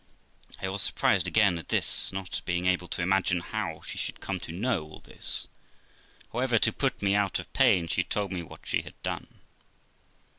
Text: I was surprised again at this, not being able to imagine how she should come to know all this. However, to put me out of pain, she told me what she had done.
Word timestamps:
I 0.59 0.67
was 0.67 0.81
surprised 0.81 1.27
again 1.27 1.59
at 1.59 1.69
this, 1.69 2.11
not 2.11 2.41
being 2.45 2.65
able 2.65 2.87
to 2.87 3.03
imagine 3.03 3.39
how 3.39 3.81
she 3.81 3.99
should 3.99 4.19
come 4.19 4.39
to 4.39 4.51
know 4.51 4.83
all 4.83 4.99
this. 4.99 5.47
However, 6.33 6.57
to 6.57 6.73
put 6.73 7.03
me 7.03 7.13
out 7.13 7.37
of 7.37 7.53
pain, 7.53 7.87
she 7.87 8.01
told 8.03 8.31
me 8.31 8.41
what 8.41 8.65
she 8.65 8.81
had 8.81 8.99
done. 9.03 9.27